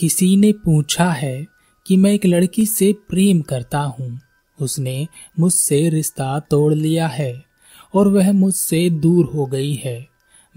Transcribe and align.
किसी 0.00 0.36
ने 0.36 0.52
पूछा 0.52 1.10
है 1.10 1.46
कि 1.86 1.96
मैं 1.96 2.12
एक 2.12 2.26
लड़की 2.26 2.66
से 2.66 2.92
प्रेम 2.92 3.40
करता 3.40 3.80
हूँ। 3.80 4.20
उसने 4.60 5.08
मुझसे 5.38 5.88
रिश्ता 5.88 6.40
तोड़ 6.40 6.74
लिया 6.74 7.06
है 7.06 7.44
और 7.94 8.08
वह 8.08 8.32
मुझसे 8.32 8.90
दूर 8.90 9.24
हो 9.26 9.46
गई 9.46 9.74
है। 9.74 10.06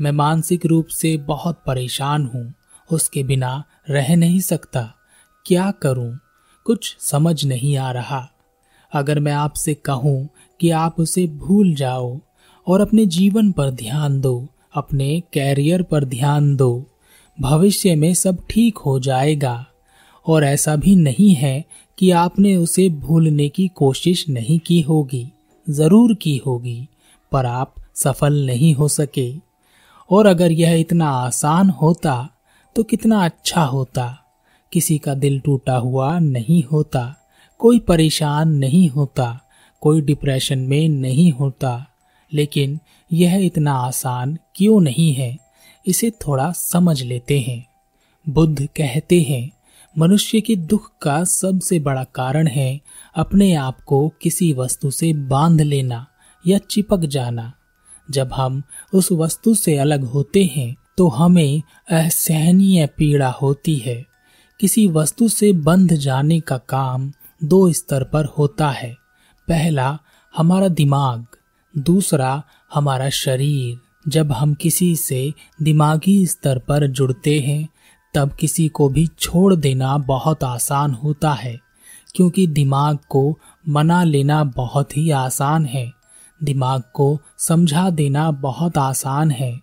मैं 0.02 0.12
मानसिक 0.12 0.66
रूप 0.66 0.88
से 0.88 1.18
बहुत 1.18 1.64
परेशान 1.68 2.26
हूँ। 2.26 2.54
उसके 2.92 3.24
बिना 3.24 3.64
रह 3.90 4.16
नहीं 4.16 4.40
सकता। 4.40 4.94
क्या 5.46 5.72
करूँ? 5.72 6.20
कुछ 6.66 6.98
समझ 7.00 7.46
नहीं 7.46 7.78
आ 7.78 7.92
रहा। 7.92 8.30
अगर 8.94 9.20
मैं 9.20 9.34
आपसे 9.34 9.74
कहूँ 9.74 10.30
कि 10.62 10.70
आप 10.70 10.96
उसे 11.00 11.28
भूल 11.28 11.74
जाओ 11.74 12.20
और 12.68 12.82
अपने 12.82 13.06
जीवन 13.06 13.52
पर 13.52 13.70
ध्यान 13.70 14.22
दो, 14.22 14.48
अपने 14.74 15.24
कैरियर 15.34 15.84
पर 15.84 16.04
ध्यान 16.04 16.56
दो 16.56 16.90
भविष्य 17.38 17.96
में 17.96 18.14
सब 18.14 18.38
ठीक 18.50 18.78
हो 18.78 19.00
जाएगा। 19.00 19.66
और 20.26 20.44
ऐसा 20.44 20.76
भी 20.76 20.96
नहीं 20.96 21.34
है 21.36 21.64
कि 21.98 22.10
आपने 22.12 22.56
उसे 22.56 22.88
भूलने 22.90 23.48
की 23.50 23.68
कोशिश 23.68 24.26
नहीं 24.30 24.60
की 24.60 24.80
होगी, 24.82 25.28
ज़रूर 25.68 26.14
की 26.14 26.36
होगी, 26.38 26.88
पर 27.32 27.46
आप 27.46 27.76
सफल 27.96 28.46
नहीं 28.46 28.74
हो 28.76 28.88
सके। 28.88 29.32
और 30.10 30.26
अगर 30.26 30.52
यह 30.52 30.74
इतना 30.74 31.10
आसान 31.10 31.70
होता 31.70 32.30
तो 32.76 32.84
कितना 32.84 33.24
अच्छा 33.26 33.64
होता। 33.64 34.20
किसी 34.72 34.98
का 34.98 35.14
दिल 35.14 35.40
टूटा 35.40 35.76
हुआ 35.78 36.18
नहीं 36.20 36.64
होता, 36.64 37.16
कोई 37.60 37.80
परेशान 37.80 38.50
नहीं 38.50 38.90
होता, 38.90 39.40
कोई 39.82 40.02
डिप्रेशन 40.02 40.60
में 40.60 40.90
नहीं 40.90 41.32
होता। 41.32 41.86
लेकिन 42.32 42.80
यह 43.12 43.36
इतना 43.36 43.74
आसान 43.74 44.38
क्यों 44.56 44.80
नहीं 44.82 45.14
है? 45.14 45.38
इसे 45.88 46.12
थोड़ा 46.12 46.52
समझ 46.52 47.04
लेते 47.04 47.40
हैं। 47.40 47.68
बुद्ध 48.30 48.66
कहते 48.66 49.22
हैं, 49.22 49.52
मनुष्य 49.98 50.42
के 50.42 50.56
दुख 50.56 50.92
का 51.02 51.24
सबसे 51.24 51.80
बड़ा 51.80 52.04
कारण 52.04 52.48
है 52.48 52.82
अपने 53.16 53.56
आप 53.56 53.82
को 53.82 54.10
किसी 54.22 54.54
वस्तु 54.54 54.92
से 54.92 55.14
बाँध 55.14 55.62
लेना 55.62 56.08
या 56.48 56.58
चिपक 56.58 57.00
जाना। 57.00 57.54
जब 58.12 58.34
हम 58.34 58.64
उस 58.94 59.12
वस्तु 59.12 59.56
से 59.56 59.78
अलग 59.78 60.04
होते 60.04 60.44
हैं 60.56 60.76
तो 60.98 61.08
हमें 61.08 61.62
असहनीय 61.92 62.88
पीड़ा 62.88 63.30
होती 63.30 63.76
है। 63.76 64.06
किसी 64.60 64.88
वस्तु 64.88 65.28
से 65.28 65.52
बंध 65.54 65.94
जाने 65.94 66.40
का 66.40 66.58
काम 66.58 67.12
दो 67.44 67.72
स्तर 67.72 68.04
पर 68.04 68.26
होता 68.26 68.70
है। 68.70 68.94
पहला, 69.48 70.00
हमारा 70.38 70.68
दिमाग, 70.68 71.26
दूसरा, 71.78 72.44
हमारा 72.74 73.10
शरीर। 73.10 73.93
जब 74.08 74.32
हम 74.32 74.54
किसी 74.54 74.96
से 74.96 75.34
दिमागी 75.62 76.28
स्तर 76.28 76.60
पर 76.60 76.88
जुड़ते 76.88 77.40
हैं, 77.40 77.70
तब 78.14 78.34
किसी 78.34 78.68
को 78.68 78.90
भी 78.90 79.08
छोड़ 79.20 79.56
देना 79.56 79.98
बहुत 79.98 80.44
आसान 80.44 80.92
होता 80.92 81.34
है, 81.34 81.60
क्योंकि 82.16 82.48
दिमाग 82.48 82.98
को 83.10 83.40
मना 83.70 84.04
लेना 84.04 84.44
बहुत 84.44 84.98
ही 84.98 85.10
आसान 85.10 85.66
है। 85.66 85.92
दिमाग 86.44 86.84
को 86.94 87.20
समझा 87.38 87.90
देना 87.90 88.32
बहुत 88.32 88.78
आसान 88.78 89.32
है, 89.32 89.60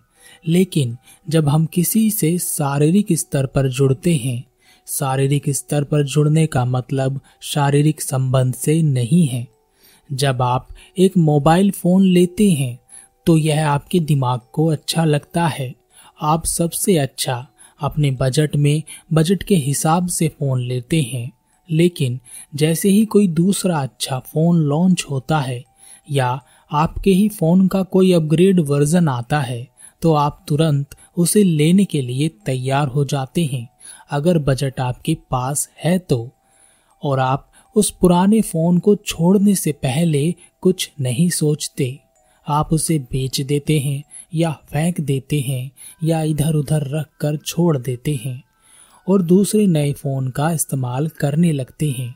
लेकिन 0.47 0.97
जब 1.29 1.49
हम 1.49 1.65
किसी 1.65 2.11
से 2.11 2.37
शारीरिक 2.37 3.05
स्तर 3.11 3.45
पर 3.45 3.69
जुड़ते 3.69 4.15
हैं, 4.15 4.43
शारीरिक 4.87 5.49
स्तर 5.49 5.83
पर 5.83 6.03
जुड़ने 6.03 6.47
का 6.47 6.65
मतलब 6.65 7.19
शारीरिक 7.41 8.01
संबंध 8.01 8.53
से 8.53 8.81
नहीं 8.81 9.27
है। 9.27 9.47
जब 10.13 10.41
आप 10.41 10.67
एक 10.97 11.17
मोबाइल 11.17 11.71
फ़ोन 11.71 12.03
लेते 12.03 12.51
हैं 12.51 12.80
तो 13.27 13.37
यह 13.37 13.67
आपके 13.69 13.99
दिमाग 13.99 14.39
को 14.53 14.65
अच्छा 14.67 15.05
लगता 15.05 15.45
है। 15.47 15.73
आप 16.21 16.45
सबसे 16.45 16.97
अच्छा 16.97 17.45
अपने 17.79 18.11
बजट 18.11 18.55
में, 18.55 18.83
बजट 19.13 19.43
के 19.43 19.55
हिसाब 19.55 20.07
से 20.07 20.27
फ़ोन 20.29 20.61
लेते 20.61 21.01
हैं। 21.01 21.31
लेकिन 21.69 22.19
जैसे 22.55 22.89
ही 22.89 23.05
कोई 23.05 23.27
दूसरा 23.27 23.79
अच्छा 23.79 24.19
फ़ोन 24.19 24.57
लॉन्च 24.59 25.05
होता 25.11 25.39
है, 25.39 25.63
या 26.07 26.41
आपके 26.71 27.11
ही 27.11 27.27
फ़ोन 27.29 27.67
का 27.67 27.83
कोई 27.83 28.11
अपग्रेड 28.13 28.59
वर्जन 28.59 29.07
आता 29.07 29.39
है 29.39 29.67
तो 30.01 30.13
आप 30.13 30.45
तुरंत 30.47 30.95
उसे 31.17 31.43
लेने 31.43 31.85
के 31.85 32.01
लिए 32.01 32.27
तैयार 32.45 32.87
हो 32.87 33.03
जाते 33.05 33.45
हैं। 33.45 33.67
अगर 34.11 34.37
बजट 34.39 34.79
आपके 34.79 35.15
पास 35.31 35.67
है 35.83 35.97
तो। 35.99 36.29
और 37.03 37.19
आप 37.19 37.51
उस 37.75 37.91
पुराने 37.91 38.41
फ़ोन 38.41 38.77
को 38.79 38.95
छोड़ने 38.95 39.55
से 39.55 39.71
पहले 39.71 40.33
कुछ 40.61 40.91
नहीं 41.01 41.29
सोचते। 41.29 41.99
आप 42.47 42.73
उसे 42.73 42.99
बेच 42.99 43.41
देते 43.41 43.79
हैं, 43.79 44.03
या 44.35 44.51
फेंक 44.51 45.01
देते 45.01 45.39
हैं, 45.39 45.71
या 46.03 46.21
इधर 46.21 46.53
उधर 46.53 46.87
रख 46.87 47.05
कर 47.19 47.37
छोड़ 47.37 47.77
देते 47.77 48.19
हैं, 48.25 48.43
और 49.07 49.21
दूसरे 49.21 49.67
नए 49.67 49.93
फ़ोन 49.93 50.29
का 50.29 50.51
इस्तेमाल 50.51 51.07
करने 51.07 51.51
लगते 51.51 51.91
हैं। 51.91 52.15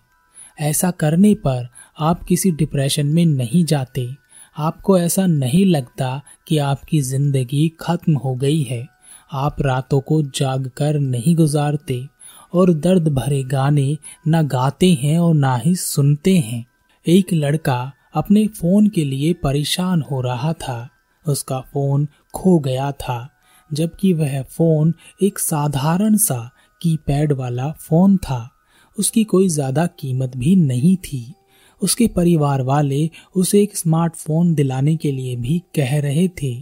ऐसा 0.60 0.92
करने 0.92 1.34
पर 1.36 1.68
आप 2.00 2.24
किसी 2.24 2.52
डिप्रेशन 2.52 3.06
में 3.06 3.26
नहीं 3.26 3.66
जाते। 3.66 4.10
आपको 4.58 4.98
ऐसा 5.00 5.26
नहीं 5.26 5.66
लगता 5.66 6.22
कि 6.48 6.58
आपकी 6.58 7.02
ज़िंदगी 7.02 7.72
खत्म 7.80 8.14
हो 8.14 8.36
गई 8.36 8.62
है। 8.62 8.88
आप 9.34 9.62
रातों 9.62 10.02
को 10.02 10.22
जाग 10.22 10.72
कर 10.78 11.00
नहीं 11.00 11.36
गुजारते, 11.36 12.08
और 12.54 12.74
दर्द 12.74 13.08
भरे 13.08 13.44
गाने 13.44 13.98
ना 14.28 14.42
गाते 14.42 14.94
हैं 14.94 15.20
और 15.20 15.36
ना 15.36 15.56
ही 15.56 15.76
सुनते 15.76 16.38
हैं। 16.38 16.66
एक 17.06 17.34
लड़का 17.34 17.92
अपने 18.16 18.48
फ़ोन 18.48 18.88
के 18.88 19.04
लिए 19.06 19.34
परेशान 19.34 20.02
हो 20.02 20.22
रहा 20.22 20.54
था। 20.54 20.90
उसका 21.28 21.60
फ़ोन 21.62 22.08
खो 22.34 22.60
गया 22.60 22.92
था, 22.92 23.30
जबकि 23.74 24.14
वह 24.14 24.42
फ़ोन 24.42 24.94
एक 25.24 25.40
साधारण 25.40 26.18
सा 26.18 26.52
कीपैड 26.82 27.34
वाला 27.34 27.72
फ़ोन 27.72 28.18
था। 28.18 28.50
उसकी 28.98 29.24
कोई 29.24 29.48
ज़्यादा 29.50 29.86
कीमत 29.86 30.38
भी 30.38 30.56
नहीं 30.56 30.98
थी। 30.98 31.34
उसके 31.82 32.08
परिवार 32.08 32.62
वाले 32.62 33.10
उसे 33.36 33.62
एक 33.62 33.78
स्मार्टफ़ोन 33.78 34.54
दिलाने 34.56 34.96
के 34.96 35.12
लिए 35.12 35.36
भी 35.36 35.62
कह 35.76 36.00
रहे 36.00 36.28
थे, 36.28 36.56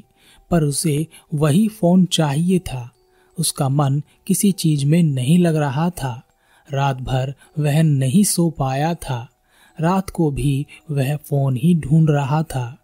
पर 0.52 0.64
उसे 0.64 1.08
वही 1.34 1.68
फ़ोन 1.68 2.06
चाहिए 2.06 2.60
था। 2.60 2.90
उसका 3.38 3.70
मन 3.70 4.02
किसी 4.28 4.52
चीज़ 4.52 4.86
में 4.86 5.04
नहीं 5.04 5.38
लग 5.40 5.56
रहा 5.56 5.90
था। 5.90 6.22
रात 6.68 7.02
भर 7.02 7.34
वह 7.60 7.82
नहीं 7.84 8.24
सो 8.24 8.50
पाया 8.50 8.94
था। 8.94 9.28
रात 9.80 10.10
को 10.10 10.32
भी 10.32 10.66
वह 10.92 11.16
फ़ोन 11.16 11.56
ही 11.56 11.76
ढूंढ 11.76 12.10
रहा 12.10 12.44
था। 12.44 12.78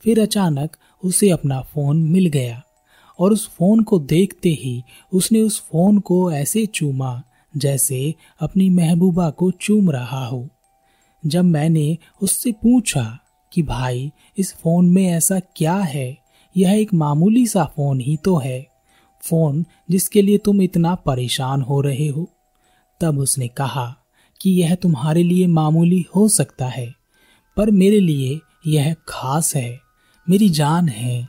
फिर 0.00 0.20
अचानक 0.20 0.76
उसे 1.04 1.30
अपना 1.30 1.60
फ़ोन 1.60 1.96
मिल 1.96 2.26
गया 2.26 2.62
और 3.18 3.32
उस 3.32 3.48
फ़ोन 3.48 3.82
को 3.82 3.98
देखते 3.98 4.48
ही 4.48 4.82
उसने 5.12 5.40
उस 5.40 5.60
फ़ोन 5.60 5.98
को 5.98 6.32
ऐसे 6.32 6.66
चूमा 6.66 7.22
जैसे 7.56 8.14
अपनी 8.40 8.70
महबूबा 8.70 9.30
को 9.30 9.50
चूम 9.50 9.90
रहा 9.90 10.26
हो। 10.26 10.48
जब 11.26 11.44
मैंने 11.44 11.98
उससे 12.22 12.52
पूछा 12.52 13.18
कि 13.52 13.62
भाई, 13.62 14.12
इस 14.38 14.54
फ़ोन 14.54 14.90
में 14.90 15.06
ऐसा 15.06 15.40
क्या 15.40 15.76
है? 15.76 16.18
यह 16.56 16.72
एक 16.72 16.94
मामूली 16.94 17.46
सा 17.46 17.64
फ़ोन 17.64 18.00
ही 18.00 18.16
तो 18.16 18.36
है। 18.36 18.66
फ़ोन 19.20 19.66
जिसके 19.90 20.22
लिए 20.22 20.38
तुम 20.38 20.62
इतना 20.62 20.94
परेशान 20.94 21.62
हो 21.62 21.80
रहे 21.80 22.08
हो? 22.08 22.30
तब 23.00 23.18
उसने 23.18 23.48
कहा 23.48 24.03
कि 24.40 24.50
यह 24.50 24.74
तुम्हारे 24.74 25.22
लिए 25.22 25.46
मामूली 25.46 26.06
हो 26.16 26.28
सकता 26.28 26.66
है, 26.66 26.94
पर 27.56 27.70
मेरे 27.70 28.00
लिए 28.00 28.40
यह 28.66 28.94
खास 29.08 29.56
है, 29.56 29.80
मेरी 30.28 30.48
जान 30.48 30.88
है। 30.88 31.28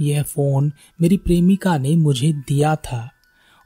यह 0.00 0.22
फ़ोन 0.22 0.72
मेरी 1.00 1.16
प्रेमिका 1.16 1.78
ने 1.78 1.96
मुझे 1.96 2.32
दिया 2.32 2.76
था, 2.76 3.10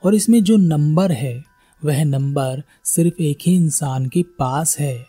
और 0.05 0.15
इसमें 0.15 0.45
जो 0.45 0.57
नंबर 0.57 1.13
है, 1.13 1.45
वह 1.85 2.05
नंबर 2.05 2.63
सिर्फ़ 2.85 3.23
एक 3.23 3.39
ही 3.47 3.55
इंसान 3.57 4.07
के 4.07 4.23
पास 4.23 4.79
है, 4.79 5.07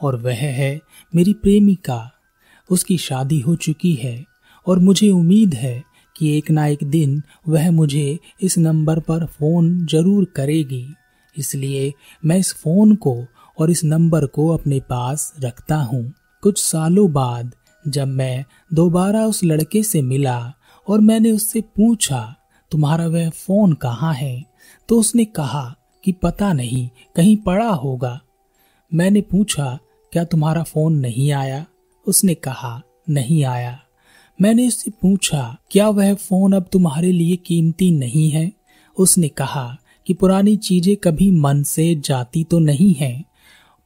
और 0.00 0.16
वह 0.16 0.34
है 0.34 0.80
मेरी 1.14 1.34
प्रेमिका। 1.34 2.10
उसकी 2.70 2.98
शादी 2.98 3.40
हो 3.40 3.56
चुकी 3.56 3.94
है, 3.94 4.24
और 4.66 4.78
मुझे 4.78 5.10
उम्मीद 5.10 5.54
है 5.54 5.82
कि 6.16 6.38
एक 6.38 6.50
ना 6.50 6.66
एक 6.66 6.84
दिन 6.84 7.22
वह 7.48 7.70
मुझे 7.70 8.18
इस 8.42 8.58
नंबर 8.58 9.00
पर 9.00 9.26
फ़ोन 9.26 9.86
ज़रूर 9.86 10.24
करेगी। 10.24 10.86
इसलिए 11.38 11.94
मैं 12.24 12.36
इस 12.36 12.54
फ़ोन 12.54 12.94
को 12.94 13.26
और 13.58 13.70
इस 13.70 13.84
नंबर 13.84 14.26
को 14.26 14.48
अपने 14.48 14.80
पास 14.80 15.34
रखता 15.40 15.76
हूँ। 15.76 16.12
कुछ 16.42 16.62
सालों 16.62 17.12
बाद 17.12 17.54
जब 17.88 18.08
मैं 18.08 18.44
दोबारा 18.74 19.26
उस 19.26 19.44
लड़के 19.44 19.82
से 19.82 20.02
मिला 20.02 20.52
और 20.88 21.00
मैंने 21.00 21.30
उससे 21.30 21.60
पूछा, 21.60 22.36
तुम्हारा 22.70 23.06
वह 23.06 23.30
फ़ोन 23.30 23.72
कहाँ 23.72 24.14
है? 24.14 24.44
तो 24.88 25.00
उसने 25.00 25.24
कहा 25.24 25.76
कि 26.04 26.12
पता 26.12 26.52
नहीं, 26.52 26.90
कहीं 27.16 27.36
पड़ा 27.36 27.68
होगा। 27.68 28.20
मैंने 28.94 29.20
पूछा, 29.20 29.78
क्या 30.12 30.24
तुम्हारा 30.24 30.62
फ़ोन 30.62 30.92
नहीं 30.92 31.32
आया? 31.32 31.66
उसने 32.06 32.34
कहा, 32.34 32.82
नहीं 33.10 33.44
आया। 33.44 33.78
मैंने 34.40 34.68
उससे 34.68 34.90
पूछा, 34.90 35.56
क्या 35.70 35.88
वह 35.88 36.14
फ़ोन 36.14 36.52
अब 36.52 36.68
तुम्हारे 36.72 37.12
लिए 37.12 37.36
कीमती 37.36 37.90
नहीं 37.90 38.30
है? 38.30 38.52
उसने 38.98 39.28
कहा 39.28 39.78
कि 40.06 40.14
पुरानी 40.14 40.56
चीज़ें 40.56 40.96
कभी 40.96 41.30
मन 41.30 41.62
से 41.62 41.94
जाती 41.94 42.44
तो 42.44 42.58
नहीं 42.58 42.94
है, 42.94 43.24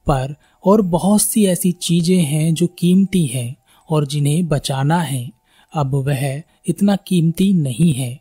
पर 0.06 0.34
और 0.64 0.82
बहुत 0.82 1.22
सी 1.22 1.46
ऐसी 1.46 1.72
चीज़ें 1.72 2.22
हैं 2.22 2.54
जो 2.54 2.66
कीमती 2.66 3.24
हैं 3.26 3.54
और 3.88 4.06
जिन्हें 4.06 4.46
बचाना 4.48 5.00
है। 5.00 5.30
अब 5.72 5.94
वह 5.94 6.42
इतना 6.66 6.96
कीमती 6.96 7.52
नहीं 7.52 7.92
है। 7.92 8.18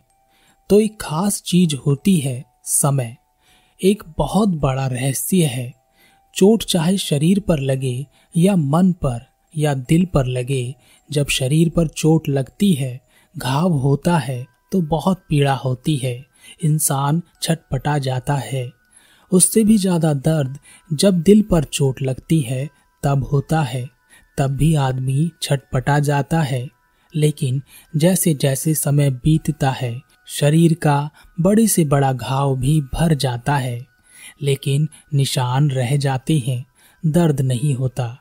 तो 0.70 0.80
एक 0.80 0.98
खास 1.02 1.42
चीज़ 1.42 1.76
होती 1.76 2.16
है, 2.16 2.44
समय। 2.64 3.16
एक 3.82 4.04
बहुत 4.18 4.50
बड़ा 4.50 4.88
रहस्य 4.88 5.46
है। 5.46 5.74
चोट 6.36 6.64
चाहे 6.64 6.98
शरीर 6.98 7.40
पर 7.40 7.60
लगे 7.60 8.06
या 8.38 8.56
मन 8.56 8.92
पर 8.92 9.26
या 9.58 9.74
दिल 9.74 10.06
पर 10.06 10.26
लगे, 10.26 10.76
जब 11.10 11.28
शरीर 11.28 11.70
पर 11.70 11.88
चोट 11.88 12.30
लगती 12.30 12.72
है, 12.74 13.00
घाव 13.36 13.74
होता 13.74 14.18
है 14.18 14.46
तो 14.72 14.82
बहुत 14.82 15.24
पीड़ा 15.30 15.54
होती 15.54 15.96
है। 15.98 16.26
इंसान 16.64 17.22
छटपटा 17.42 17.98
जाता 17.98 18.36
है। 18.36 18.72
उससे 19.32 19.64
भी 19.64 19.78
ज़्यादा 19.78 20.14
दर्द 20.14 20.60
जब 20.94 21.22
दिल 21.22 21.42
पर 21.42 21.64
चोट 21.64 22.02
लगती 22.02 22.40
है, 22.40 22.70
तब 23.04 23.24
होता 23.24 23.62
है। 23.62 23.90
तब 24.38 24.48
भी 24.48 24.76
आदमी 24.76 25.32
छटपटा 25.42 26.00
जाता 26.00 26.42
है। 26.42 26.70
लेकिन 27.16 27.62
जैसे 27.96 28.34
जैसे 28.34 28.74
समय 28.74 29.10
बीतता 29.10 29.70
है, 29.70 30.02
शरीर 30.28 30.74
का 30.74 31.10
बड़े 31.42 31.68
से 31.68 31.86
बड़ा 31.86 32.14
घाव 32.14 32.56
भी 32.56 32.82
भर 32.82 33.14
जाता 33.14 33.56
है। 33.56 33.86
लेकिन 34.42 34.90
निशान 35.14 35.72
रह 35.72 35.98
जाते 35.98 36.38
हैं, 36.40 36.66
दर्द 37.06 37.42
नहीं 37.42 37.76
होता। 37.76 38.18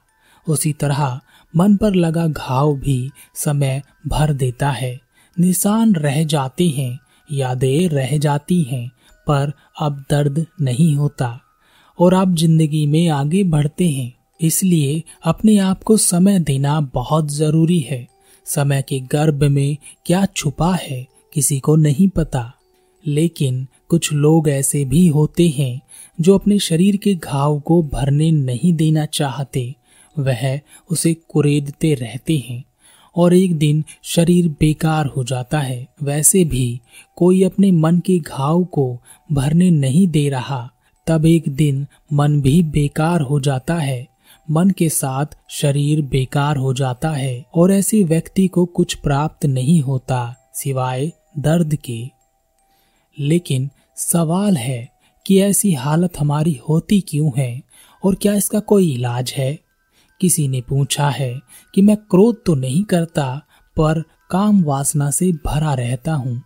उसी 0.48 0.72
तरह 0.72 1.20
मन 1.56 1.76
पर 1.76 1.94
लगा 1.94 2.26
घाव 2.26 2.76
भी 2.76 3.10
समय 3.34 3.82
भर 4.06 4.32
देता 4.32 4.70
है। 4.70 5.00
निशान 5.38 5.94
रह 5.94 6.24
जाते 6.24 6.68
हैं 6.68 6.98
यादें 7.32 7.88
रह 7.88 8.18
जाती 8.18 8.62
हैं, 8.62 8.88
पर 9.26 9.52
अब 9.80 10.04
दर्द 10.10 10.46
नहीं 10.60 10.94
होता। 10.96 11.40
और 11.98 12.14
आप 12.14 12.34
ज़िंदगी 12.34 12.86
में 12.86 13.08
आगे 13.08 13.44
बढ़ते 13.44 13.88
हैं, 13.88 14.14
इसलिए 14.40 15.02
अपने 15.24 15.58
आप 15.58 15.82
को 15.82 15.96
समय 15.96 16.38
देना 16.38 16.80
बहुत 16.80 17.32
ज़रूरी 17.32 17.78
है। 17.78 18.08
समय 18.46 18.82
के 18.88 19.00
गर्भ 19.00 19.44
में 19.44 19.76
क्या 20.06 20.26
छुपा 20.26 20.74
है, 20.74 21.06
किसी 21.32 21.60
को 21.60 21.76
नहीं 21.76 22.08
पता। 22.08 22.52
लेकिन 23.06 23.66
कुछ 23.88 24.12
लोग 24.12 24.48
ऐसे 24.48 24.84
भी 24.84 25.06
होते 25.06 25.48
हैं, 25.48 25.80
जो 26.20 26.34
अपने 26.34 26.58
शरीर 26.58 26.96
के 26.96 27.14
घाव 27.14 27.60
को 27.60 27.82
भरने 27.82 28.30
नहीं 28.30 28.72
देना 28.72 29.06
चाहते। 29.06 29.74
वह 30.18 30.60
उसे 30.90 31.14
कुरेदते 31.14 31.94
रहते 31.94 32.44
हैं। 32.48 32.64
और 33.16 33.34
एक 33.34 33.58
दिन 33.58 33.84
शरीर 34.02 34.48
बेकार 34.48 35.06
हो 35.06 35.24
जाता 35.24 35.60
है। 35.60 35.88
वैसे 36.02 36.44
भी 36.44 36.80
कोई 37.16 37.42
अपने 37.42 37.70
मन 37.70 37.98
के 37.98 38.18
घाव 38.18 38.64
को 38.64 39.00
भरने 39.32 39.70
नहीं 39.70 40.08
दे 40.08 40.28
रहा, 40.28 40.70
तब 41.06 41.26
एक 41.26 41.48
दिन 41.48 41.86
मन 42.12 42.40
भी 42.40 42.62
बेकार 42.62 43.20
हो 43.20 43.40
जाता 43.40 43.74
है। 43.74 44.08
मन 44.50 44.70
के 44.70 44.88
साथ 44.88 45.26
शरीर 45.48 46.02
बेकार 46.02 46.56
हो 46.56 46.74
जाता 46.74 47.10
है 47.10 47.44
और 47.54 47.72
ऐसे 47.72 48.04
व्यक्ति 48.04 48.48
को 48.48 48.64
कुछ 48.64 48.94
प्राप्त 48.94 49.46
नहीं 49.46 49.80
होता, 49.80 50.50
सिवाय 50.54 51.12
दर्द 51.38 51.74
के। 51.74 52.10
लेकिन 53.18 53.70
सवाल 53.96 54.56
है 54.56 54.88
कि 55.26 55.40
ऐसी 55.40 55.72
हालत 55.72 56.18
हमारी 56.18 56.60
होती 56.68 57.00
क्यों 57.00 57.30
है 57.36 57.62
और 58.04 58.14
क्या 58.14 58.34
इसका 58.34 58.60
कोई 58.60 58.94
इलाज 58.94 59.34
है? 59.36 59.58
किसी 60.20 60.48
ने 60.48 60.60
पूछा 60.60 61.08
है 61.08 61.40
कि 61.74 61.82
मैं 61.82 61.96
क्रोध 61.96 62.44
तो 62.44 62.54
नहीं 62.54 62.84
करता, 62.84 63.42
पर 63.76 64.04
काम 64.30 64.64
वासना 64.64 65.10
से 65.10 65.32
भरा 65.32 65.74
रहता 65.74 66.14
हूँ। 66.14 66.42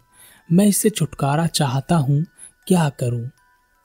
मैं 0.52 0.66
इससे 0.66 0.90
छुटकारा 0.90 1.46
चाहता 1.46 1.96
हूँ, 1.96 2.24
क्या 2.66 2.88
करूँ? 2.88 3.30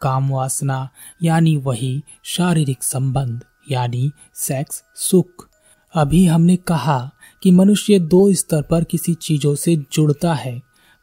काम 0.02 0.30
वासना, 0.30 0.90
यानी 1.24 1.58
वही 1.58 2.04
शारीरिक 2.24 2.84
संबंध, 2.84 3.44
यानी 3.72 4.12
सेक्स 4.34 4.84
सुख। 4.96 5.50
अभी 5.96 6.26
हमने 6.26 6.56
कहा 6.56 7.12
कि 7.44 7.52
मनुष्य 7.52 8.00
दो 8.00 8.34
स्तर 8.34 8.62
पर 8.62 8.84
किसी 8.84 9.14
चीज़ों 9.14 9.56
से 9.56 9.76
जुड़ता 9.76 10.34
है। 10.34 10.60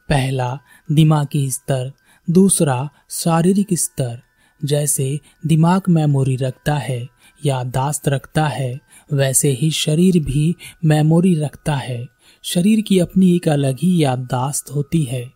पहला, 0.09 0.59
दिमागी 0.93 1.51
स्तर, 1.51 1.93
दूसरा, 2.31 2.91
शारीरिक 3.11 3.67
स्तर। 3.73 4.23
जैसे 4.65 5.21
दिमाग 5.47 5.83
मेमोरी 5.89 6.37
रखता 6.37 6.75
है 6.75 7.09
यादाश्त 7.47 8.09
रखता 8.09 8.47
है, 8.47 8.81
वैसे 9.13 9.51
ही 9.51 9.71
शरीर 9.71 10.19
भी 10.19 10.55
मेमोरी 10.85 11.35
रखता 11.35 11.75
है। 11.75 12.07
शरीर 12.43 12.81
की 12.81 12.99
अपनी 12.99 13.37
एक 13.37 13.49
अलग 13.49 13.77
ही 13.83 14.05
याददाश्त 14.05 14.71
होती 14.71 15.03
है, 15.03 15.31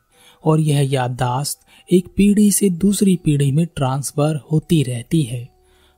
और 0.44 0.60
यह 0.60 0.92
याददाश्त 0.92 1.60
एक 1.92 2.08
पीढ़ी 2.16 2.50
से 2.50 2.70
दूसरी 2.70 3.16
पीढ़ी 3.16 3.52
में 3.52 3.66
ट्रांसफ़र 3.66 4.40
होती 4.52 4.82
रहती 4.82 5.22
है। 5.22 5.48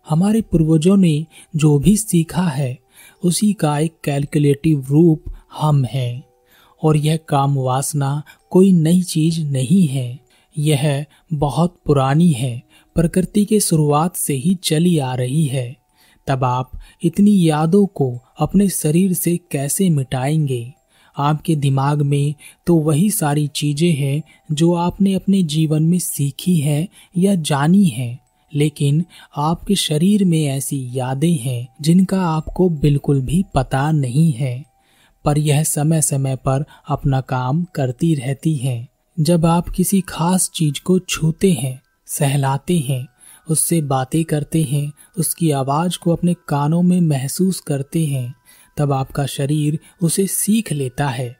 हमारे 0.08 0.40
पूर्वजों 0.40 0.96
ने 0.96 1.26
जो 1.56 1.78
भी 1.78 1.96
सीखा 1.96 2.48
है, 2.48 2.78
उसी 3.24 3.52
का 3.52 3.78
एक 3.78 3.94
कैलकुलेटिव 4.04 4.86
रूप 4.90 5.24
हम 5.58 5.84
हैं, 5.84 6.24
और 6.82 6.96
यह 6.96 7.16
काम 7.16 7.54
वासना 7.56 8.22
कोई 8.50 8.72
नई 8.72 9.02
चीज़ 9.02 9.40
नहीं 9.40 9.86
है। 9.86 10.18
यह 10.58 11.04
बहुत 11.32 11.80
पुरानी 11.86 12.32
है, 12.32 12.62
प्रकृति 12.94 13.44
के 13.44 13.60
शुरुआत 13.60 14.16
से 14.16 14.34
ही 14.34 14.54
चली 14.54 14.98
आ 14.98 15.14
रही 15.14 15.44
है। 15.44 15.85
तब 16.26 16.44
आप 16.44 16.70
इतनी 17.02 17.48
यादों 17.48 17.86
को 17.86 18.20
अपने 18.38 18.68
शरीर 18.68 19.12
से 19.12 19.36
कैसे 19.50 19.90
मिटाएँगे? 19.90 20.72
आपके 21.18 21.56
दिमाग 21.56 22.02
में 22.02 22.34
तो 22.66 22.76
वही 22.76 23.10
सारी 23.10 23.46
चीज़ें 23.46 23.92
हैं 23.92 24.22
जो 24.52 24.74
आपने 24.74 25.14
अपने 25.14 25.42
जीवन 25.42 25.82
में 25.82 25.98
सीखी 25.98 26.56
है 26.56 26.88
या 27.16 27.34
जानी 27.34 27.84
है, 27.84 28.18
लेकिन 28.54 29.04
आपके 29.36 29.74
शरीर 29.74 30.24
में 30.24 30.44
ऐसी 30.46 30.90
यादें 30.92 31.36
हैं 31.36 31.68
जिनका 31.80 32.20
आपको 32.22 32.68
बिल्कुल 32.68 33.20
भी 33.20 33.44
पता 33.54 33.92
नहीं 33.92 34.32
है। 34.32 34.64
पर 35.24 35.38
यह 35.38 35.62
समय 35.62 36.02
समय 36.02 36.36
पर 36.36 36.64
अपना 36.88 37.20
काम 37.20 37.64
करती 37.74 38.14
रहती 38.14 38.56
हैं। 38.56 38.88
जब 39.20 39.46
आप 39.46 39.68
किसी 39.68 40.00
खास 40.00 40.50
चीज़ 40.54 40.82
को 40.84 40.98
छूते 40.98 41.52
हैं, 41.52 41.82
सहलाते 42.06 42.78
हैं 42.78 43.06
उससे 43.50 43.80
बातें 43.80 44.24
करते 44.24 44.62
हैं, 44.62 44.92
उसकी 45.18 45.50
आवाज़ 45.50 45.98
को 45.98 46.12
अपने 46.12 46.34
कानों 46.48 46.82
में 46.82 47.00
महसूस 47.00 47.60
करते 47.60 48.06
हैं, 48.06 48.34
तब 48.76 48.92
आपका 48.92 49.26
शरीर 49.26 49.78
उसे 50.02 50.26
सीख 50.26 50.72
लेता 50.72 51.08
है। 51.08 51.36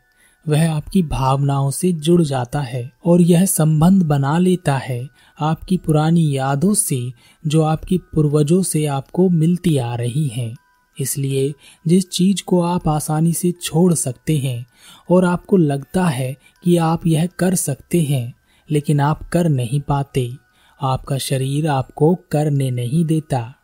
वह 0.48 0.72
आपकी 0.72 1.02
भावनाओं 1.02 1.70
से 1.70 1.92
जुड़ 1.92 2.22
जाता 2.22 2.60
है 2.60 2.92
और 3.04 3.20
यह 3.20 3.44
संबंध 3.44 4.02
बना 4.02 4.38
लेता 4.38 4.76
है 4.76 5.08
आपकी 5.40 5.76
पुरानी 5.76 6.36
यादों 6.36 6.74
से, 6.74 7.12
जो 7.46 7.62
आपकी 7.62 7.98
पूर्वजों 7.98 8.62
से 8.62 8.86
आपको 8.86 9.28
मिलती 9.28 9.76
आ 9.76 9.94
रही 9.94 10.28
हैं। 10.28 10.56
इसलिए 11.00 11.54
जिस 11.86 12.08
चीज़ 12.08 12.42
को 12.42 12.62
आप 12.62 12.88
आसानी 12.88 13.32
से 13.32 13.52
छोड़ 13.62 13.94
सकते 13.94 14.38
हैं 14.38 14.66
और 15.10 15.24
आपको 15.24 15.56
लगता 15.56 16.06
है 16.06 16.36
कि 16.64 16.76
आप 16.76 17.06
यह 17.06 17.26
कर 17.26 17.54
सकते 17.54 18.02
हैं, 18.02 18.34
लेकिन 18.70 19.00
आप 19.00 19.28
कर 19.28 19.48
नहीं 19.48 19.80
पाते। 19.80 20.45
आपका 20.82 21.18
शरीर 21.18 21.66
आपको 21.66 22.14
करने 22.14 22.70
नहीं 22.70 23.04
देता। 23.04 23.54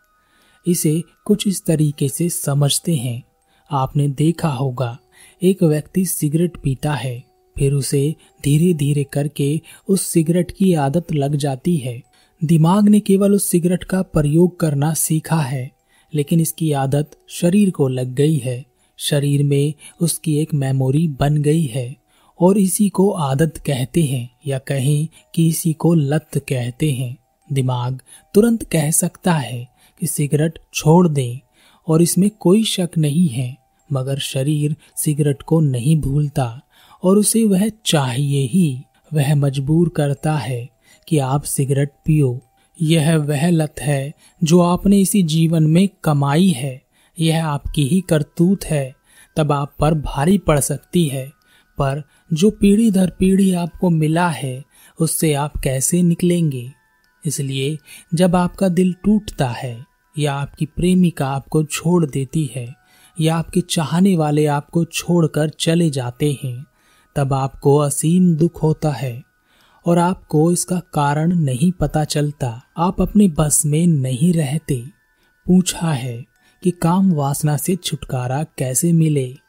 इसे 0.67 1.03
कुछ 1.25 1.47
इस 1.47 1.65
तरीके 1.65 2.09
से 2.09 2.29
समझते 2.29 2.95
हैं। 2.95 3.23
आपने 3.71 4.09
देखा 4.09 4.49
होगा, 4.49 4.99
एक 5.43 5.63
व्यक्ति 5.63 6.05
सिगरेट 6.05 6.57
पीता 6.57 6.95
है, 6.95 7.25
फिर 7.59 7.73
उसे 7.73 8.15
धीरे 8.45 8.75
धीरे 8.75 9.05
करके 9.05 9.61
उस 9.89 10.07
सिगरेट 10.07 10.51
की 10.51 10.75
आदत 10.75 11.13
लग 11.13 11.37
जाती 11.37 11.77
है। 11.77 12.03
दिमाग 12.45 12.89
ने 12.89 13.01
केवल 13.01 13.33
उस 13.33 13.49
सिगरेट 13.49 13.85
का 13.85 14.03
प्रयोग 14.03 14.61
करना 14.61 14.95
सीखा 14.95 15.41
है, 15.41 15.71
लेकिन 16.15 16.41
इसकी 16.41 16.73
आदत 16.73 17.11
शरीर 17.29 17.71
को 17.71 17.89
लग 17.89 18.15
गई 18.15 18.37
है। 18.37 18.65
शरीर 18.99 19.43
में 19.43 19.75
उसकी 20.01 20.39
एक 20.39 20.55
मेमोरी 20.55 21.09
बन 21.09 21.37
गई 21.37 21.65
है। 21.65 22.02
और 22.41 22.59
इसी 22.59 22.89
को 22.89 23.11
आदत 23.11 23.59
कहते 23.67 24.03
हैं 24.03 24.31
या 24.47 24.59
कहें 24.59 25.09
कि 25.35 25.49
इसी 25.49 25.73
को 25.73 25.95
लत 25.95 26.31
कहते 26.37 26.93
हैं। 26.93 27.17
दिमाग 27.53 28.01
तुरंत 28.35 28.63
कह 28.63 28.91
सकता 28.91 29.35
है 29.35 29.69
कि 30.01 30.07
सिगरेट 30.07 30.59
छोड़ 30.75 31.09
दें 31.09 31.39
और 31.89 32.03
इसमें 32.03 32.31
कोई 32.31 32.65
शक 32.65 32.91
नहीं 32.99 33.29
है, 33.29 33.57
मगर 33.93 34.19
शरीर 34.19 34.77
सिगरेट 34.97 35.43
को 35.43 35.61
नहीं 35.61 36.01
भूलता 36.01 36.61
और 37.03 37.19
उसे 37.19 37.45
वह 37.45 37.69
चाहिए 37.87 38.47
ही। 38.47 38.83
वह 39.15 39.35
मजबूर 39.35 39.89
करता 39.89 40.35
है 40.35 40.69
कि 41.09 41.19
आप 41.19 41.43
सिगरेट 41.43 41.91
पियो। 42.05 42.41
यह 42.83 43.17
वह 43.17 43.51
लत 43.51 43.75
है 43.81 44.13
जो 44.45 44.61
आपने 44.61 45.01
इसी 45.01 45.23
जीवन 45.23 45.63
में 45.63 45.89
कमाई 46.05 46.49
है। 46.49 46.83
यह 47.21 47.47
आपकी 47.47 47.87
ही 47.87 48.01
करतूत 48.01 48.65
है। 48.65 48.95
तब 49.37 49.53
आप 49.53 49.75
पर 49.79 49.95
भारी 49.95 50.39
पड़ 50.39 50.61
सकती 50.61 51.07
है, 51.07 51.29
पर 51.79 52.03
जो 52.33 52.51
पीढ़ी 52.51 52.91
दर 52.91 53.11
पीढ़ी 53.11 53.53
आपको 53.53 53.91
मिला 53.91 54.29
है, 54.29 54.65
उससे 55.01 55.35
आप 55.35 55.57
कैसे 55.57 56.03
निकलेंगे? 56.03 56.73
इसलिए 57.27 57.79
जब 58.15 58.37
आपका 58.37 58.69
दिल 58.69 58.93
टूटता 59.05 59.49
है, 59.49 59.87
या 60.19 60.35
आपकी 60.35 60.67
प्रेमिका 60.67 61.29
आपको 61.29 61.65
छोड़ 61.65 62.07
देती 62.07 62.51
है, 62.55 62.75
या 63.21 63.37
आपके 63.37 63.61
चाहने 63.61 64.17
वाले 64.17 64.47
आपको 64.47 64.85
छोड़कर 64.85 65.49
चले 65.49 65.91
जाते 65.91 66.39
हैं, 66.45 66.67
तब 67.17 67.33
आपको 67.33 67.77
असीम 67.77 68.35
दुख 68.35 68.63
होता 68.63 68.91
है, 68.91 69.23
और 69.87 69.99
आपको 69.99 70.53
इसका 70.53 70.79
कारण 70.79 71.35
नहीं 71.35 71.73
पता 71.73 72.05
चलता। 72.05 72.63
आप 72.79 73.01
अपने 73.01 73.29
बस 73.29 73.67
में 73.67 73.87
नहीं 73.87 74.33
रहते। 74.33 74.85
पूछा 75.47 75.93
है 75.93 76.25
कि 76.63 76.71
काम 76.71 77.13
वासना 77.13 77.57
से 77.57 77.77
छुटकारा 77.77 78.45
कैसे 78.45 78.93
मिले? 78.93 79.42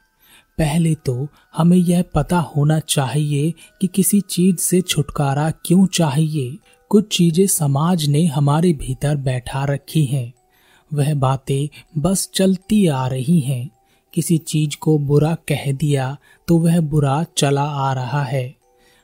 पहले 0.57 0.95
तो 0.95 1.27
हमें 1.57 1.77
यह 1.77 2.03
पता 2.15 2.39
होना 2.39 2.79
चाहिए 2.79 3.53
कि 3.81 3.87
किसी 3.87 4.21
चीज़ 4.21 4.57
से 4.57 4.81
छुटकारा 4.81 5.51
क्यों 5.65 5.85
चाहिए। 5.85 6.57
कुछ 6.89 7.17
चीज़ें 7.17 7.47
समाज 7.47 8.05
ने 8.05 8.25
हमारे 8.25 8.73
भीतर 8.73 9.15
बैठा 9.15 9.63
रखी 9.65 10.05
हैं। 10.05 10.33
वह 10.93 11.13
बातें 11.15 11.67
बस 12.01 12.29
चलती 12.35 12.87
आ 12.87 13.07
रही 13.07 13.39
हैं। 13.39 13.69
किसी 14.13 14.37
चीज़ 14.37 14.77
को 14.77 14.97
बुरा 14.99 15.35
कह 15.35 15.71
दिया 15.71 16.17
तो 16.47 16.57
वह 16.57 16.79
बुरा 16.79 17.25
चला 17.37 17.63
आ 17.63 17.93
रहा 17.93 18.23
है। 18.23 18.55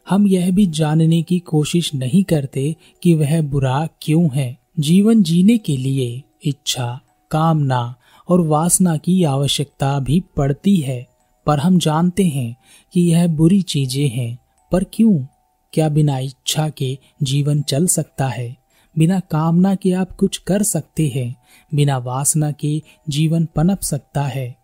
हम 0.10 0.28
यह 0.28 0.52
भी 0.52 0.66
जानने 0.66 1.22
की 1.22 1.40
कोशिश 1.40 1.94
नहीं 1.96 2.24
करते 2.24 2.76
कि 3.04 3.16
वह 3.16 3.42
बुरा 3.42 3.88
क्यों 4.02 4.30
है। 4.34 4.58
जीवन 4.80 5.24
जीने 5.24 5.58
के 5.58 5.78
लिए 5.78 6.24
इच्छा, 6.46 7.00
कामना 7.32 7.96
और 8.30 8.42
वासना 8.42 8.98
की 8.98 9.24
आवश्यकता 9.24 10.00
भी 10.00 10.24
पड़ती 10.38 10.76
है। 10.78 11.09
पर 11.50 11.60
हम 11.60 11.80
जानते 11.80 12.24
हैं 12.24 12.56
कि 12.94 13.02
यह 13.02 13.28
बुरी 13.28 13.62
चीज़ें 13.62 14.10
हैं, 14.10 14.40
पर 14.72 14.84
क्यों? 14.84 15.26
क्या 15.74 15.90
बिना 15.90 16.20
इच्छा 16.20 16.70
के 16.70 16.98
जीवन 17.24 17.62
चल 17.62 17.88
सकता 17.88 18.28
है? 18.28 18.58
बिना 18.98 19.20
कामना 19.20 19.76
के 19.76 19.92
आप 19.92 20.12
कुछ 20.12 20.38
कर 20.38 20.64
सकते 20.64 21.08
हैं, 21.08 21.36
बिना 21.76 21.98
वासना 21.98 22.52
के 22.52 22.82
जीवन 23.10 23.46
पनप 23.46 23.80
सकता 23.80 24.24
है। 24.24 24.58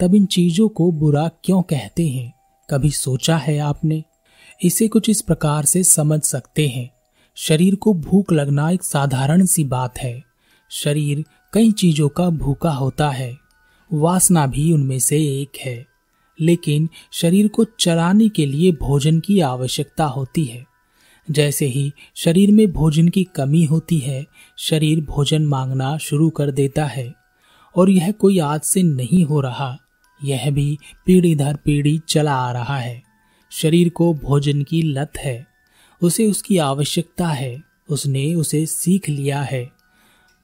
तब 0.00 0.14
इन 0.14 0.26
चीज़ों 0.26 0.68
को 0.68 0.92
बुरा 0.92 1.30
क्यों 1.44 1.62
कहते 1.62 2.08
हैं? 2.08 2.32
कभी 2.70 2.90
सोचा 2.90 3.36
है 3.36 3.58
आपने? 3.58 4.04
इसे 4.62 4.88
कुछ 4.88 5.08
इस 5.08 5.20
प्रकार 5.20 5.64
से 5.64 5.82
समझ 5.82 6.22
सकते 6.22 6.68
हैं। 6.68 6.90
शरीर 7.34 7.74
को 7.74 7.94
भूख 7.94 8.32
लगना 8.32 8.70
एक 8.70 8.84
साधारण 8.84 9.44
सी 9.44 9.64
बात 9.64 9.98
है। 9.98 10.22
शरीर 10.70 11.24
कई 11.52 11.72
चीज़ों 11.72 12.08
का 12.08 12.30
भूखा 12.30 12.70
होता 12.70 13.10
है। 13.10 13.36
वासना 13.92 14.46
भी 14.46 14.72
उनमें 14.72 14.98
से 14.98 15.18
एक 15.18 15.52
है। 15.60 15.91
लेकिन 16.40 16.88
शरीर 17.12 17.48
को 17.48 17.64
चलाने 17.64 18.28
के 18.28 18.46
लिए 18.46 18.72
भोजन 18.72 19.20
की 19.20 19.40
आवश्यकता 19.40 20.04
होती 20.04 20.44
है। 20.44 20.66
जैसे 21.30 21.66
ही 21.66 21.92
शरीर 22.14 22.50
में 22.52 22.72
भोजन 22.72 23.08
की 23.08 23.24
कमी 23.24 23.64
होती 23.64 23.98
है, 23.98 24.26
शरीर 24.58 25.00
भोजन 25.00 25.46
मांगना 25.46 25.98
शुरू 25.98 26.30
कर 26.30 26.50
देता 26.50 26.84
है, 26.84 27.14
और 27.76 27.90
यह 27.90 28.12
कोई 28.12 28.38
आज 28.38 28.60
से 28.60 28.82
नहीं 28.82 29.24
हो 29.24 29.40
रहा, 29.40 29.78
यह 30.24 30.50
भी 30.50 30.78
पीढ़ी 31.06 31.34
दर 31.34 31.56
पीढ़ी 31.64 32.00
चला 32.08 32.34
आ 32.34 32.52
रहा 32.52 32.78
है। 32.78 33.02
शरीर 33.50 33.88
को 33.88 34.14
भोजन 34.14 34.62
की 34.62 34.82
लत 34.82 35.12
है, 35.18 35.46
उसे 36.02 36.26
उसकी 36.26 36.58
आवश्यकता 36.58 37.28
है, 37.28 37.62
उसने 37.90 38.34
उसे 38.34 38.66
सीख 38.66 39.08
लिया 39.08 39.42
है। 39.42 39.70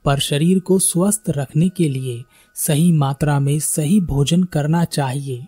पर 0.05 0.19
शरीर 0.19 0.59
को 0.59 0.79
स्वस्थ 0.79 1.23
रखने 1.29 1.69
के 1.69 1.89
लिए 1.89 2.25
सही 2.55 2.93
मात्रा 2.93 3.41
में 3.41 3.59
सही 3.59 4.01
भोजन 4.01 4.43
करना 4.43 4.85
चाहिए। 4.85 5.47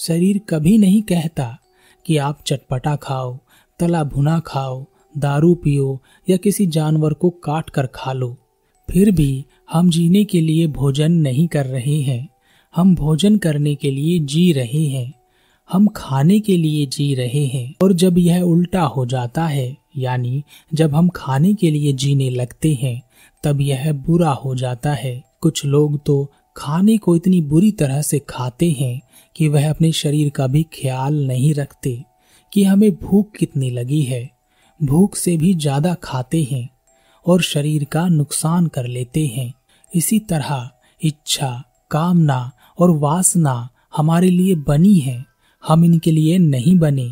शरीर 0.00 0.40
कभी 0.48 0.78
नहीं 0.78 1.02
कहता 1.02 1.58
कि 2.06 2.16
आप 2.16 2.38
चटपटा 2.46 2.96
खाओ, 2.96 3.38
तला 3.78 4.04
भुना 4.04 4.40
खाओ, 4.40 4.86
दारू 5.18 5.54
पियो 5.54 6.02
या 6.30 6.36
किसी 6.36 6.66
जानवर 6.66 7.12
को 7.12 7.30
काट 7.30 7.70
कर 7.70 7.86
खा 7.86 8.12
लो। 8.12 8.36
फिर 8.90 9.10
भी 9.10 9.44
हम 9.72 9.90
जीने 9.90 10.24
के 10.24 10.40
लिए 10.40 10.66
भोजन 10.66 11.12
नहीं 11.12 11.48
कर 11.48 11.66
रहे 11.66 12.00
हैं। 12.00 12.28
हम 12.76 12.94
भोजन 12.94 13.36
करने 13.36 13.74
के 13.74 13.90
लिए 13.90 14.18
जी 14.18 14.52
रहे 14.52 14.84
हैं। 14.84 15.12
हम 15.72 15.86
खाने 15.86 16.40
के 16.40 16.56
लिए 16.56 16.86
जी 16.86 17.14
रहे 17.14 17.46
हैं। 17.46 17.74
और 17.82 17.92
जब 17.92 18.18
यह 18.18 18.40
उल्टा 18.40 18.82
हो 18.82 19.06
जाता 19.06 19.46
है, 19.46 19.76
यानी 19.96 20.44
जब 20.74 20.94
हम 20.94 21.08
खाने 21.08 21.54
के 21.54 21.70
लिए 21.70 21.92
जीने 21.92 22.30
लगते 22.30 22.74
हैं, 22.74 23.02
तब 23.44 23.60
यह 23.60 23.92
बुरा 23.92 24.30
हो 24.30 24.54
जाता 24.54 24.92
है। 24.92 25.24
कुछ 25.40 25.64
लोग 25.64 26.04
तो 26.06 26.32
खाने 26.56 26.98
को 26.98 27.16
इतनी 27.16 27.42
बुरी 27.42 27.72
तरह 27.72 28.02
से 28.02 28.18
खाते 28.18 28.70
हैं 28.70 29.00
कि 29.36 29.48
वह 29.48 29.68
अपने 29.70 29.92
शरीर 29.92 30.30
का 30.30 30.46
भी 30.46 30.62
ख्याल 30.74 31.14
नहीं 31.26 31.54
रखते 31.54 32.02
कि 32.52 32.64
हमें 32.64 32.90
भूख 32.92 33.30
कितनी 33.38 33.70
लगी 33.70 34.02
है। 34.02 34.28
भूख 34.80 35.16
से 35.16 35.36
भी 35.36 35.54
ज़्यादा 35.54 35.94
खाते 35.94 36.42
हैं 36.42 36.68
और 37.26 37.42
शरीर 37.42 37.84
का 37.84 38.06
नुकसान 38.08 38.66
कर 38.66 38.86
लेते 38.86 39.26
हैं। 39.26 39.52
इसी 39.92 40.18
तरह 40.20 40.70
इच्छा, 41.02 41.62
कामना 41.90 42.50
और 42.78 42.90
वासना 42.98 43.68
हमारे 43.96 44.30
लिए 44.30 44.54
बनी 44.54 44.98
है। 44.98 45.24
हम 45.62 45.84
इनके 45.84 46.10
लिए 46.10 46.38
नहीं 46.38 46.78
बने, 46.78 47.10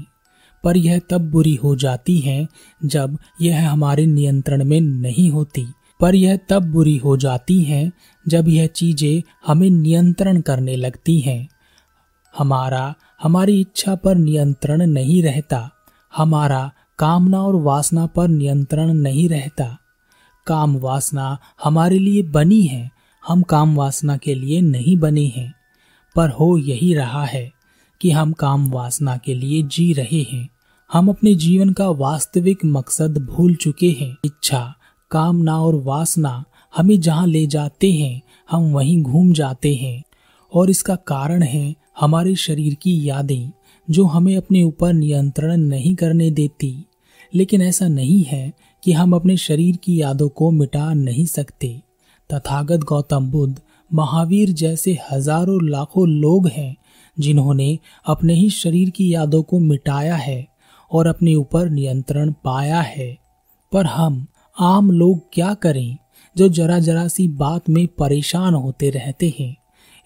पर 0.64 0.76
यह 0.76 1.00
तब 1.10 1.30
बुरी 1.30 1.54
हो 1.54 1.75
जाती 1.76 2.18
है 2.18 2.46
जब 2.80 3.18
यह 3.42 3.68
हमारे 3.70 4.06
नियंत्रण 4.06 4.64
में 4.64 4.80
नहीं 4.80 5.30
होती। 5.30 5.66
पर 6.00 6.14
यह 6.14 6.37
तब 6.48 6.70
बुरी 6.72 6.96
हो 6.96 7.16
जाती 7.16 7.62
हैं 7.62 7.90
जब 8.26 8.48
यह 8.48 8.66
चीज़ें 8.66 9.22
हमें 9.46 9.68
नियंत्रण 9.70 10.40
करने 10.40 10.76
लगती 10.76 11.18
हैं। 11.20 11.48
हमारा, 12.38 12.94
हमारी 13.23 13.61
इच्छा 13.61 13.94
पर 13.94 14.14
नियंत्रण 14.14 14.87
नहीं 14.87 15.23
रहता। 15.23 15.70
हमारा 16.16 16.73
कामना 16.99 17.42
और 17.42 17.56
वासना 17.56 18.06
पर 18.06 18.28
नियंत्रण 18.28 18.92
नहीं 18.92 19.28
रहता। 19.28 19.78
काम 20.47 20.76
वासना 20.76 21.38
हमारे 21.64 21.99
लिए 21.99 22.23
बनी 22.23 22.62
है, 22.62 22.90
हम 23.26 23.42
काम 23.42 23.76
वासना 23.76 24.16
के 24.16 24.35
लिए 24.35 24.61
नहीं 24.61 24.97
बने 24.97 25.32
हैं। 25.37 25.54
पर 26.16 26.28
हो 26.28 26.58
यही 26.58 26.94
रहा 26.94 27.25
है 27.25 27.52
कि 28.00 28.11
हम 28.11 28.32
काम 28.32 28.70
वासना 28.70 29.16
के 29.16 29.35
लिए 29.35 29.62
जी 29.62 29.92
रहे 29.92 30.26
हैं। 30.32 30.49
हम 30.92 31.08
अपने 31.08 31.35
जीवन 31.35 31.73
का 31.73 31.88
वास्तविक 31.88 32.58
मकसद 32.64 33.18
भूल 33.18 33.54
चुके 33.54 33.97
हैं। 34.00 34.16
इच्छा, 34.25 34.75
कामना 35.11 35.61
और 35.61 35.75
वासना 35.75 36.44
हमें 36.76 37.00
जहाँ 37.00 37.26
ले 37.26 37.47
जाते 37.47 37.92
हैं, 37.92 38.23
हम 38.50 38.73
वहीं 38.73 39.02
घूम 39.02 39.32
जाते 39.32 39.75
हैं। 39.75 40.02
और 40.54 40.70
इसका 40.70 40.97
कारण 40.97 41.42
है 41.42 41.75
हमारे 42.00 42.34
शरीर 42.34 42.74
की 42.74 43.08
यादें 43.08 43.50
जो 43.88 44.04
हमें 44.04 44.36
अपने 44.36 44.62
ऊपर 44.62 44.92
नियंत्रण 44.92 45.56
नहीं 45.56 45.94
करने 45.94 46.30
देती। 46.30 46.74
लेकिन 47.32 47.62
ऐसा 47.62 47.88
नहीं 47.88 48.22
है 48.24 48.52
कि 48.82 48.92
हम 48.92 49.12
अपने 49.12 49.36
शरीर 49.36 49.76
की 49.76 50.00
यादों 50.00 50.28
को 50.28 50.50
मिटा 50.50 50.92
नहीं 50.94 51.26
सकते। 51.26 51.68
तथागत 52.30 52.80
गौतम 52.80 53.30
बुद्ध 53.30 53.60
महावीर 53.90 54.50
जैसे 54.50 54.98
हज़ारों 55.10 55.58
लाखों 55.68 56.08
लोग 56.08 56.48
हैं 56.48 56.74
जिन्होंने 57.16 57.78
अपने 58.06 58.34
ही 58.34 58.50
शरीर 58.50 58.90
की 58.90 59.14
यादों 59.14 59.42
को 59.42 59.58
मिटाया 59.58 60.16
है 60.16 60.46
और 60.90 61.06
अपने 61.06 61.34
ऊपर 61.34 61.68
नियंत्रण 61.70 62.32
पाया 62.44 62.80
है। 62.80 63.16
पर 63.72 63.86
हम 63.86 64.26
आम 64.56 64.90
लोग 64.90 65.20
क्या 65.32 65.54
करें 65.54 65.96
जो 66.36 66.48
जरा 66.48 66.78
जरा 66.78 67.06
सी 67.08 67.28
बात 67.28 67.68
में 67.68 67.86
परेशान 67.86 68.54
होते 68.54 68.90
रहते 68.90 69.34
हैं? 69.40 69.56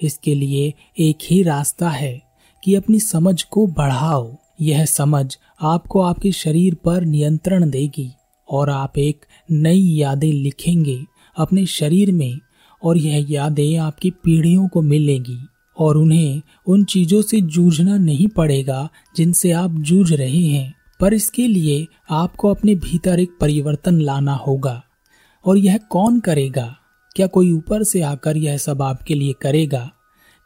इसके 0.03 0.35
लिए 0.35 0.75
एक 0.99 1.19
ही 1.31 1.43
रास्ता 1.43 1.91
है 1.91 2.23
कि 2.65 2.75
अपनी 2.75 3.01
समझ 3.01 3.43
को 3.43 3.67
बढ़ाओ। 3.67 4.37
यह 4.61 4.85
समझ 4.85 5.37
आपको 5.63 6.01
आपके 6.01 6.33
शरीर 6.33 6.75
पर 6.75 7.05
नियंत्रण 7.05 7.71
देगी 7.71 8.11
और 8.51 8.71
आप 8.71 8.99
एक 8.99 9.25
नई 9.51 9.81
यादें 9.81 10.33
लिखेंगे 10.33 11.05
अपने 11.37 11.67
शरीर 11.67 12.13
में 12.13 12.39
और 12.85 12.99
यह 12.99 13.27
यादें 13.31 13.77
आपकी 13.77 14.11
पीढ़ियों 14.11 14.69
को 14.69 14.83
मिलेंगी 14.83 15.39
और 15.79 15.97
उन्हें 15.97 16.43
उन 16.67 16.85
चीज़ों 16.85 17.23
से 17.23 17.41
जूझना 17.41 17.97
नहीं 17.97 18.29
पड़ेगा 18.29 18.89
जिनसे 19.17 19.51
आप 19.53 19.71
जूझ 19.71 20.13
रहे 20.13 20.47
हैं। 20.47 20.75
पर 21.01 21.15
इसके 21.15 21.47
लिए 21.47 21.87
आपको 22.11 22.49
अपने 22.49 22.75
भीतर 22.75 23.21
एक 23.21 23.31
परिवर्तन 23.41 24.01
लाना 24.01 24.35
होगा 24.35 24.83
और 25.47 25.59
यह 25.59 25.77
कौन 25.77 26.21
करेगा? 26.21 26.77
क्या 27.17 27.27
कोई 27.27 27.53
ऊपर 27.53 27.83
से 27.83 28.03
आकर 28.03 28.37
यह 28.37 28.57
सब 28.57 28.83
आपके 28.83 29.15
लिए 29.15 29.33
करेगा? 29.43 29.91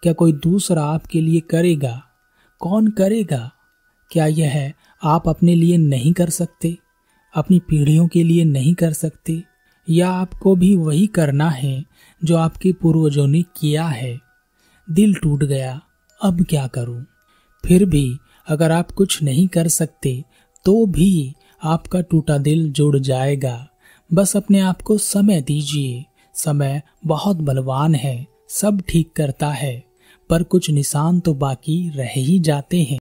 क्या 0.02 0.12
कोई 0.12 0.32
दूसरा 0.32 0.84
आपके 0.84 1.20
लिए 1.20 1.40
करेगा? 1.40 2.02
कौन 2.60 2.88
करेगा? 2.88 3.50
क्या 4.10 4.26
यह 4.26 4.72
आप 5.02 5.28
अपने 5.28 5.54
लिए 5.54 5.76
नहीं 5.76 6.12
कर 6.12 6.30
सकते? 6.30 6.78
अपनी 7.34 7.58
पीढ़ियों 7.58 8.08
के 8.08 8.22
लिए 8.22 8.44
नहीं 8.44 8.74
कर 8.74 8.92
सकते? 8.92 9.42
या 9.90 10.10
आपको 10.10 10.56
भी 10.56 10.76
वही 10.76 11.06
करना 11.06 11.50
है 11.50 11.84
जो 12.24 12.36
आपके 12.36 12.72
पूर्वजों 12.72 13.26
ने 13.26 13.42
किया 13.42 13.86
है? 13.86 14.18
दिल 14.90 15.14
टूट 15.14 15.44
गया। 15.44 15.80
अब 16.22 16.44
क्या 16.44 16.66
करूँ? 16.66 17.04
फिर 17.64 17.84
भी 17.84 18.18
अगर 18.48 18.70
आप 18.70 18.90
कुछ 18.90 19.22
नहीं 19.22 19.48
कर 19.48 19.68
सकते 19.68 20.24
तो 20.64 20.86
भी 20.86 21.34
आपका 21.64 22.00
टूटा 22.00 22.38
दिल 22.38 22.72
जुड़ 22.72 22.98
जाएगा। 22.98 23.68
बस 24.14 24.36
अपने 24.36 24.60
आप 24.60 24.82
को 24.82 24.98
समय 24.98 25.40
दीजिए। 25.40 26.04
समय 26.36 26.82
बहुत 27.06 27.36
बलवान 27.36 27.94
है, 27.94 28.26
सब 28.48 28.82
ठीक 28.88 29.12
करता 29.12 29.50
है, 29.50 29.84
पर 30.30 30.42
कुछ 30.42 30.70
निशान 30.70 31.20
तो 31.20 31.34
बाकी 31.34 31.88
रह 31.88 32.12
ही 32.16 32.38
जाते 32.38 32.82
हैं। 32.82 32.94